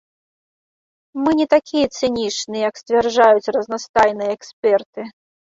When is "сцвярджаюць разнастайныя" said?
2.81-4.31